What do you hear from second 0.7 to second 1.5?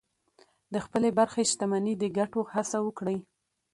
د خپلې برخې